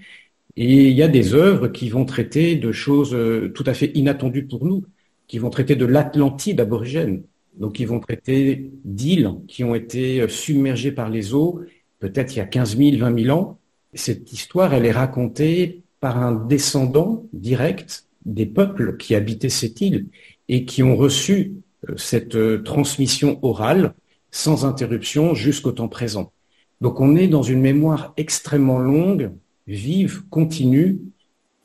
Et 0.56 0.88
il 0.90 0.96
y 0.96 1.04
a 1.04 1.08
des 1.08 1.34
œuvres 1.34 1.68
qui 1.68 1.90
vont 1.90 2.06
traiter 2.06 2.56
de 2.56 2.72
choses 2.72 3.14
euh, 3.14 3.52
tout 3.54 3.64
à 3.68 3.74
fait 3.74 3.92
inattendues 3.96 4.46
pour 4.46 4.66
nous, 4.66 4.86
qui 5.28 5.40
vont 5.40 5.50
traiter 5.50 5.76
de 5.76 5.86
l'Atlantide 5.86 6.60
aborigène, 6.60 7.24
donc 7.58 7.74
qui 7.74 7.86
vont 7.86 8.00
traiter 8.00 8.72
d'îles 8.86 9.32
qui 9.48 9.64
ont 9.64 9.76
été 9.76 10.22
euh, 10.22 10.28
submergées 10.28 10.92
par 10.92 11.10
les 11.10 11.34
eaux, 11.34 11.62
peut-être 12.00 12.36
il 12.36 12.40
y 12.40 12.42
a 12.42 12.46
15 12.46 12.78
000, 12.78 12.98
20 12.98 13.24
000 13.24 13.38
ans. 13.38 13.60
Cette 13.94 14.32
histoire, 14.32 14.74
elle 14.74 14.86
est 14.86 14.92
racontée 14.92 15.84
par 16.00 16.18
un 16.18 16.32
descendant 16.32 17.26
direct 17.34 18.06
des 18.26 18.46
peuples 18.46 18.98
qui 18.98 19.16
habitaient 19.16 19.50
cette 19.50 19.82
île 19.82 20.08
et 20.48 20.66
qui 20.66 20.84
ont 20.84 20.96
reçu 20.96 21.54
cette 21.96 22.64
transmission 22.64 23.40
orale 23.42 23.94
sans 24.32 24.66
interruption 24.66 25.34
jusqu'au 25.34 25.72
temps 25.72 25.88
présent. 25.88 26.32
Donc 26.80 27.00
on 27.00 27.16
est 27.16 27.28
dans 27.28 27.44
une 27.44 27.62
mémoire 27.62 28.14
extrêmement 28.18 28.80
longue, 28.80 29.32
vive, 29.68 30.24
continue, 30.30 31.00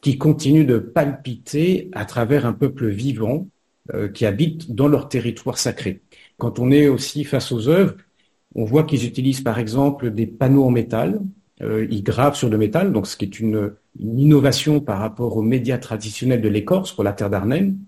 qui 0.00 0.18
continue 0.18 0.64
de 0.64 0.78
palpiter 0.78 1.90
à 1.92 2.04
travers 2.04 2.46
un 2.46 2.52
peuple 2.52 2.88
vivant 2.88 3.49
euh, 3.94 4.08
qui 4.08 4.26
habite 4.26 4.73
dans 4.73 4.88
leur 4.88 5.08
territoire 5.08 5.58
sacré. 5.58 6.02
Quand 6.38 6.58
on 6.58 6.70
est 6.70 6.88
aussi 6.88 7.25
face 7.25 7.50
aux 7.50 7.68
œuvres, 7.68 7.94
on 8.54 8.64
voit 8.64 8.85
qu'ils 8.85 9.06
utilisent 9.06 9.40
par 9.40 9.58
exemple 9.58 10.11
des 10.11 10.26
panneaux 10.26 10.64
en 10.64 10.70
métal, 10.70 11.20
euh, 11.62 11.87
ils 11.90 12.02
gravent 12.02 12.37
sur 12.37 12.50
le 12.50 12.58
métal, 12.58 12.92
donc 12.92 13.06
ce 13.06 13.16
qui 13.16 13.25
est 13.25 13.40
une, 13.40 13.73
innovation 13.99 14.80
par 14.80 14.99
rapport 14.99 15.37
aux 15.38 15.42
médias 15.42 15.78
traditionnels 15.78 16.42
de 16.42 16.49
l'écorce 16.50 16.92
pour 16.92 17.02
la 17.02 17.12
terre 17.12 17.30
d'Arnhem. 17.30 17.78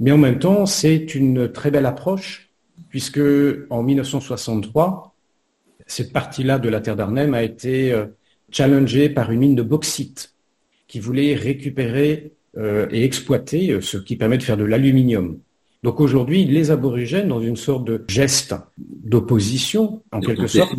Mais 0.00 0.12
en 0.12 0.18
même 0.18 0.38
temps, 0.38 0.64
c'est 0.64 1.14
une 1.14 1.52
très 1.52 1.70
belle 1.70 1.86
approche, 1.86 2.50
puisque 2.88 3.20
en 3.68 3.82
1963, 3.82 5.14
cette 5.86 6.12
partie-là 6.12 6.58
de 6.58 6.68
la 6.68 6.80
terre 6.80 6.96
d'Arnhem 6.96 7.34
a 7.34 7.42
été 7.42 7.92
euh, 7.92 8.06
challengée 8.50 9.10
par 9.10 9.30
une 9.30 9.40
mine 9.40 9.54
de 9.54 9.62
bauxite 9.62 10.34
qui 10.88 11.00
voulait 11.00 11.34
récupérer 11.34 12.32
euh, 12.56 12.88
et 12.90 13.04
exploiter 13.04 13.70
euh, 13.70 13.80
ce 13.80 13.98
qui 13.98 14.16
permet 14.16 14.38
de 14.38 14.42
faire 14.42 14.56
de 14.56 14.64
l'aluminium. 14.64 15.38
Donc 15.82 16.00
aujourd'hui, 16.00 16.44
les 16.44 16.70
aborigènes, 16.70 17.28
dans 17.28 17.40
une 17.40 17.56
sorte 17.56 17.84
de 17.84 18.04
geste 18.08 18.54
d'opposition, 18.78 20.02
en 20.12 20.20
quelque 20.20 20.46
sorte, 20.46 20.72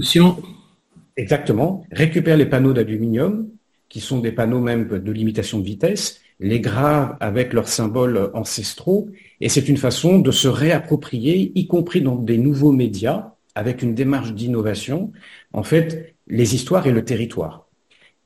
exactement, 1.16 1.86
récupèrent 1.92 2.38
les 2.38 2.46
panneaux 2.46 2.74
d'aluminium, 2.74 3.48
qui 3.90 4.00
sont 4.00 4.20
des 4.20 4.32
panneaux 4.32 4.62
même 4.62 4.88
de 4.88 5.12
limitation 5.12 5.60
de 5.60 5.66
vitesse, 5.66 6.22
les 6.41 6.60
gravent 6.60 7.15
avec 7.19 7.53
leurs 7.53 7.67
symboles 7.67 8.31
ancestraux, 8.33 9.10
et 9.39 9.48
c'est 9.48 9.69
une 9.69 9.77
façon 9.77 10.19
de 10.19 10.31
se 10.31 10.48
réapproprier, 10.48 11.51
y 11.55 11.67
compris 11.67 12.01
dans 12.01 12.15
des 12.15 12.38
nouveaux 12.38 12.71
médias, 12.71 13.36
avec 13.55 13.81
une 13.81 13.95
démarche 13.95 14.33
d'innovation, 14.33 15.12
en 15.53 15.63
fait, 15.63 16.15
les 16.27 16.55
histoires 16.55 16.88
et 16.88 16.91
le 16.91 17.05
territoire. 17.05 17.67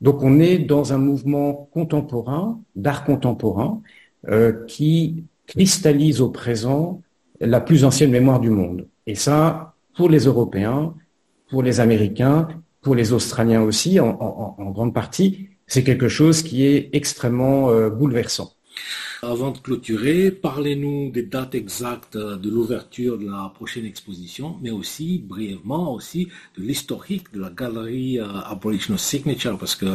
Donc 0.02 0.24
on 0.24 0.40
est 0.40 0.60
dans 0.60 0.94
un 0.94 0.98
mouvement 0.98 1.70
contemporain, 1.74 2.62
d'art 2.76 3.04
contemporain, 3.04 3.82
euh, 4.30 4.66
qui 4.66 5.26
cristallise 5.48 6.22
au 6.22 6.30
présent 6.30 7.02
la 7.40 7.60
plus 7.62 7.84
ancienne 7.84 8.12
mémoire 8.12 8.40
du 8.40 8.50
monde. 8.50 8.88
Et 9.08 9.16
ça, 9.16 9.76
pour 9.96 10.10
les 10.10 10.26
Européens, 10.26 10.94
pour 11.50 11.64
les 11.64 11.80
Américains, 11.80 12.48
pour 12.82 12.96
les 12.96 13.14
Australiens 13.14 13.62
aussi, 13.62 14.00
en, 14.00 14.72
grande 14.72 14.94
partie, 14.94 15.50
c'est 15.68 15.84
quelque 15.84 16.08
chose 16.08 16.44
qui 16.44 16.66
est 16.66 16.90
extrêmement 16.94 17.70
euh, 17.70 17.90
bouleversant. 17.90 18.52
Avant 19.22 19.52
de 19.52 19.58
clôturer, 19.58 20.30
parlez-nous 20.30 21.10
des 21.10 21.24
dates 21.24 21.56
exactes 21.56 22.18
de 22.18 22.50
l'ouverture 22.50 23.18
de 23.18 23.26
la 23.26 23.52
prochaine 23.56 23.86
exposition, 23.86 24.58
mais 24.62 24.70
aussi, 24.70 25.24
brièvement, 25.26 25.94
aussi 25.94 26.28
de 26.58 26.64
l'historique 26.64 27.34
de 27.34 27.40
la 27.40 27.50
galerie 27.50 28.20
euh, 28.20 28.26
Aboriginal 28.46 29.00
Signature, 29.00 29.58
parce 29.58 29.76
que 29.76 29.86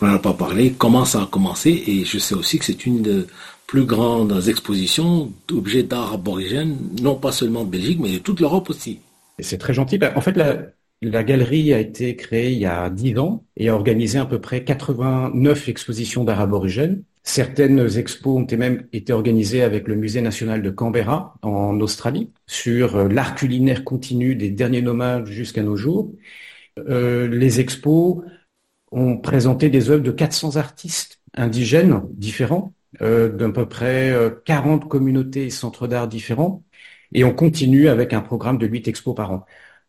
on 0.00 0.06
n'en 0.06 0.14
a 0.14 0.18
pas 0.18 0.34
parlé, 0.34 0.74
comment 0.76 1.04
ça 1.04 1.22
a 1.22 1.26
commencé, 1.26 1.82
et 1.86 2.04
je 2.04 2.18
sais 2.18 2.34
aussi 2.34 2.58
que 2.58 2.64
c'est 2.64 2.84
une 2.84 3.02
des 3.02 3.24
plus 3.66 3.84
grandes 3.84 4.48
expositions 4.48 5.32
d'objets 5.46 5.82
d'art 5.82 6.14
aborigènes, 6.14 6.76
non 7.00 7.14
pas 7.14 7.32
seulement 7.32 7.64
de 7.64 7.70
Belgique, 7.70 8.00
mais 8.00 8.12
de 8.12 8.18
toute 8.18 8.40
l'Europe 8.40 8.70
aussi. 8.70 9.00
C'est 9.38 9.58
très 9.58 9.74
gentil. 9.74 9.98
Ben, 9.98 10.12
en 10.16 10.20
fait, 10.20 10.36
la, 10.36 10.56
la 11.02 11.22
galerie 11.22 11.72
a 11.72 11.78
été 11.78 12.16
créée 12.16 12.52
il 12.52 12.58
y 12.58 12.66
a 12.66 12.90
dix 12.90 13.18
ans 13.18 13.44
et 13.56 13.68
a 13.68 13.74
organisé 13.74 14.18
à 14.18 14.26
peu 14.26 14.40
près 14.40 14.64
89 14.64 15.68
expositions 15.68 16.24
d'art 16.24 16.40
aborigène. 16.40 17.04
Certaines 17.22 17.98
expos 17.98 18.42
ont 18.42 18.56
même 18.56 18.86
été 18.92 19.12
organisées 19.12 19.62
avec 19.62 19.86
le 19.86 19.96
Musée 19.96 20.22
national 20.22 20.62
de 20.62 20.70
Canberra 20.70 21.34
en 21.42 21.78
Australie 21.80 22.32
sur 22.46 22.96
euh, 22.96 23.08
l'art 23.08 23.34
culinaire 23.34 23.84
continu 23.84 24.34
des 24.34 24.50
derniers 24.50 24.82
nomades 24.82 25.26
jusqu'à 25.26 25.62
nos 25.62 25.76
jours. 25.76 26.12
Euh, 26.78 27.28
les 27.28 27.60
expos 27.60 28.24
ont 28.90 29.18
présenté 29.18 29.68
des 29.68 29.90
œuvres 29.90 30.02
de 30.02 30.10
400 30.10 30.56
artistes 30.56 31.20
indigènes 31.34 32.02
différents, 32.12 32.72
euh, 33.02 33.28
d'à 33.28 33.50
peu 33.50 33.68
près 33.68 34.14
40 34.46 34.88
communautés 34.88 35.46
et 35.46 35.50
centres 35.50 35.86
d'art 35.86 36.08
différents, 36.08 36.64
et 37.12 37.24
on 37.24 37.34
continue 37.34 37.88
avec 37.88 38.12
un 38.14 38.20
programme 38.22 38.58
de 38.58 38.66
8 38.66 38.88
expos 38.88 39.14
par 39.14 39.32
an. 39.32 39.46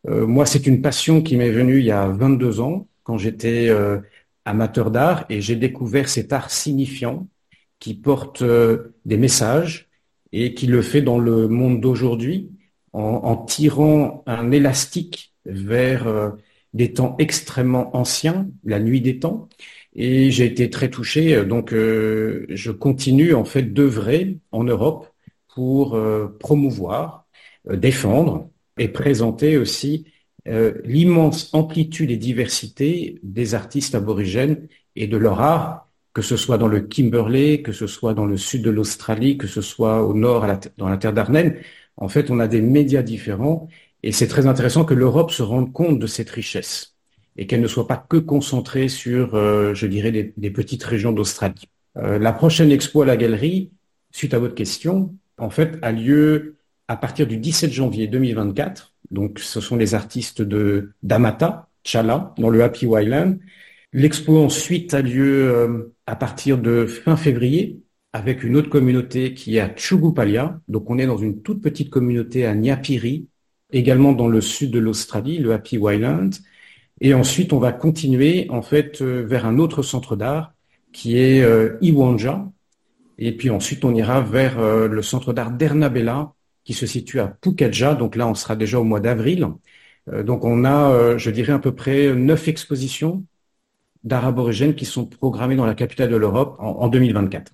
Moi, 0.08 0.46
c'est 0.46 0.66
une 0.66 0.82
passion 0.82 1.22
qui 1.22 1.36
m'est 1.36 1.52
venue 1.52 1.80
il 1.80 1.86
y 1.86 1.92
a 1.92 2.08
22 2.08 2.62
ans, 2.62 2.88
quand 3.04 3.18
j'étais 3.18 3.70
amateur 4.50 4.92
d'art 4.92 5.26
et 5.30 5.42
j'ai 5.42 5.56
découvert 5.56 6.10
cet 6.10 6.34
art 6.34 6.50
signifiant 6.52 7.28
qui 7.80 7.94
porte 7.94 8.42
euh, 8.42 8.96
des 9.06 9.18
messages 9.18 9.90
et 10.32 10.54
qui 10.54 10.68
le 10.68 10.82
fait 10.82 11.02
dans 11.02 11.20
le 11.20 11.48
monde 11.48 11.82
d'aujourd'hui 11.82 12.52
en, 12.94 13.38
tirant 13.38 14.24
un 14.26 14.52
élastique 14.52 15.34
vers 15.46 16.08
euh, 16.08 16.32
des 16.74 16.94
temps 16.94 17.16
extrêmement 17.20 17.96
anciens, 17.96 18.50
la 18.64 18.80
nuit 18.80 19.02
des 19.02 19.20
temps. 19.20 19.48
Et 19.96 20.32
j'ai 20.32 20.46
été 20.46 20.70
très 20.70 20.90
touché, 20.90 21.46
donc 21.46 21.74
euh, 21.74 22.46
je 22.50 22.72
continue 22.72 23.34
en 23.34 23.46
fait 23.46 23.64
d'œuvrer 23.64 24.38
en 24.52 24.64
Europe 24.64 25.08
pour 25.54 26.00
promouvoir, 26.40 27.26
défendre 27.70 28.50
et 28.80 28.88
présenter 28.88 29.58
aussi 29.58 30.06
euh, 30.48 30.74
l'immense 30.86 31.54
amplitude 31.54 32.10
et 32.10 32.18
diversité 32.18 33.20
des 33.22 33.54
artistes 33.54 33.94
aborigènes 33.94 34.68
et 34.96 35.06
de 35.06 35.18
leur 35.18 35.42
art, 35.42 35.90
que 36.14 36.22
ce 36.22 36.38
soit 36.38 36.58
dans 36.58 36.68
le 36.68 36.80
Kimberley, 36.82 37.62
que 37.62 37.72
ce 37.72 37.88
soit 37.88 38.14
dans 38.14 38.26
le 38.26 38.38
sud 38.38 38.64
de 38.64 38.72
l'Australie, 38.72 39.38
que 39.38 39.48
ce 39.48 39.62
soit 39.62 40.04
au 40.04 40.14
nord, 40.14 40.48
dans 40.78 40.90
la 40.90 40.98
terre 40.98 41.14
d'Arnhem. 41.14 41.56
En 41.98 42.08
fait, 42.08 42.32
on 42.32 42.40
a 42.40 42.48
des 42.48 42.62
médias 42.62 43.04
différents 43.04 43.68
et 44.02 44.12
c'est 44.12 44.28
très 44.28 44.48
intéressant 44.48 44.86
que 44.86 44.94
l'Europe 44.94 45.32
se 45.32 45.44
rende 45.44 45.74
compte 45.74 46.00
de 46.00 46.08
cette 46.08 46.30
richesse 46.30 46.96
et 47.38 47.46
qu'elle 47.46 47.62
ne 47.62 47.68
soit 47.68 47.88
pas 47.88 47.98
que 47.98 48.18
concentrée 48.18 48.88
sur, 48.88 49.36
euh, 49.36 49.74
je 49.74 49.88
dirais, 49.88 50.12
des, 50.12 50.52
petites 50.52 50.84
régions 50.84 51.12
d'Australie. 51.12 51.70
Euh, 51.98 52.18
la 52.18 52.34
prochaine 52.34 52.72
expo 52.72 53.02
à 53.02 53.06
la 53.06 53.18
galerie, 53.18 53.72
suite 54.12 54.34
à 54.34 54.40
votre 54.40 54.56
question, 54.56 55.16
en 55.38 55.50
fait, 55.50 55.78
a 55.82 55.92
lieu 55.92 56.59
à 56.90 56.98
partir 56.98 57.26
du 57.28 57.38
17 57.38 57.72
janvier 57.72 58.08
2024 58.08 58.90
donc, 59.12 59.40
ce 59.40 59.62
sont 59.62 59.76
les 59.76 59.96
artistes 59.96 60.42
de 60.42 60.92
d'Amata, 61.04 61.70
Chala, 61.84 62.34
dans 62.38 62.50
le 62.50 62.64
Happy 62.64 62.86
Wildland. 62.86 63.40
L'expo 63.94 64.38
ensuite 64.38 64.94
a 64.94 65.02
lieu 65.02 65.50
euh, 65.50 65.96
à 66.06 66.16
partir 66.16 66.58
de 66.60 66.86
fin 66.86 67.18
février 67.18 67.82
avec 68.14 68.44
une 68.44 68.56
autre 68.56 68.70
communauté 68.70 69.34
qui 69.34 69.58
est 69.58 69.60
à 69.62 69.76
Chugupalia. 69.76 70.60
Donc, 70.68 70.90
on 70.90 70.98
est 71.00 71.08
dans 71.08 71.18
une 71.18 71.42
toute 71.42 71.62
petite 71.62 71.90
communauté 71.90 72.46
à 72.46 72.56
Nyapiri, 72.56 73.28
également 73.72 74.14
dans 74.14 74.28
le 74.28 74.42
sud 74.42 74.72
de 74.72 74.80
l'Australie, 74.80 75.40
le 75.40 75.54
Happy 75.54 75.78
Wildland. 75.78 76.32
Et 77.02 77.14
ensuite, 77.14 77.54
on 77.54 77.60
va 77.60 77.72
continuer 77.72 78.48
en 78.50 78.62
fait 78.62 79.02
euh, 79.02 79.26
vers 79.26 79.46
un 79.46 79.58
autre 79.58 79.82
centre 79.84 80.16
d'art 80.16 80.54
qui 80.92 81.18
est 81.18 81.42
euh, 81.42 81.78
Iwanja, 81.82 82.52
Et 83.20 83.36
puis 83.36 83.50
ensuite, 83.50 83.86
on 83.86 83.94
ira 83.96 84.22
vers 84.22 84.60
le 84.88 85.02
centre 85.02 85.34
d'art 85.34 85.52
d'Ernabella, 85.52 86.34
qui 86.70 86.76
se 86.76 86.86
situe 86.86 87.20
à 87.20 87.26
Pukaja. 87.26 87.96
Donc 87.96 88.16
là, 88.16 88.28
on 88.28 88.36
sera 88.36 88.56
déjà 88.56 88.80
au 88.80 88.84
mois 88.84 89.00
d'avril. 89.00 89.48
Euh, 90.14 90.22
donc 90.22 90.46
on 90.46 90.66
a, 90.66 90.92
euh, 90.92 91.18
je 91.18 91.32
dirais, 91.32 91.52
à 91.52 91.58
peu 91.58 91.74
près 91.74 92.14
neuf 92.14 92.48
expositions 92.48 93.24
d'art 94.04 94.28
aborigène 94.28 94.76
qui 94.76 94.86
sont 94.86 95.08
programmées 95.08 95.56
dans 95.56 95.66
la 95.66 95.74
capitale 95.74 96.12
de 96.12 96.16
l'Europe 96.16 96.58
en, 96.60 96.88
2024. 96.88 97.52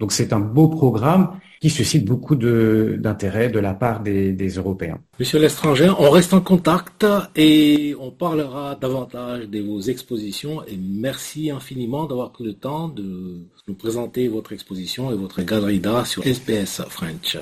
Donc 0.00 0.12
c'est 0.12 0.34
un 0.34 0.38
beau 0.38 0.68
programme 0.68 1.40
qui 1.62 1.70
suscite 1.70 2.04
beaucoup 2.04 2.36
d'intérêt 2.36 3.48
de, 3.48 3.58
la 3.58 3.72
part 3.72 4.00
des, 4.00 4.32
des 4.32 4.50
Européens. 4.50 4.98
Monsieur 5.18 5.38
l'étranger, 5.38 5.90
on 5.98 6.10
reste 6.10 6.34
en 6.34 6.42
contact 6.42 7.06
et 7.34 7.96
on 7.98 8.10
parlera 8.10 8.76
davantage 8.78 9.48
de 9.48 9.60
vos 9.60 9.80
expositions 9.80 10.62
et 10.66 10.76
merci 10.76 11.50
infiniment 11.50 12.04
d'avoir 12.04 12.32
pris 12.32 12.44
le 12.44 12.52
temps 12.52 12.88
de 12.88 13.46
nous 13.66 13.74
présenter 13.74 14.28
votre 14.28 14.52
exposition 14.52 15.10
et 15.10 15.16
votre 15.16 15.40
galerie 15.40 15.80
d'art 15.80 16.06
sur 16.06 16.22
SPS 16.22 16.82
French. 16.90 17.38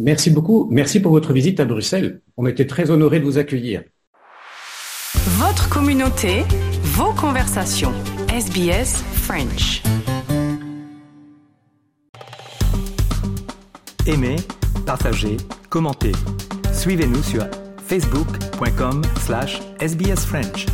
Merci 0.00 0.30
beaucoup. 0.30 0.66
Merci 0.70 0.98
pour 1.00 1.12
votre 1.12 1.34
visite 1.34 1.60
à 1.60 1.66
Bruxelles. 1.66 2.22
On 2.38 2.46
était 2.46 2.66
très 2.66 2.90
honorés 2.90 3.20
de 3.20 3.24
vous 3.24 3.36
accueillir. 3.36 3.82
Votre 5.14 5.68
communauté, 5.68 6.42
vos 6.82 7.12
conversations. 7.12 7.92
SBS 8.32 9.02
French. 9.12 9.82
Aimez, 14.06 14.36
partagez, 14.86 15.36
commentez. 15.68 16.12
Suivez-nous 16.72 17.22
sur 17.22 17.46
facebook.com 17.86 19.02
slash 19.26 19.60
sbsfrench. 19.80 20.66